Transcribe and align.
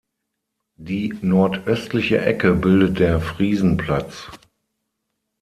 Die 0.79 1.15
nordöstliche 1.21 2.17
Ecke 2.21 2.55
bildet 2.55 2.97
der 2.97 3.21
Friesenplatz. 3.21 4.29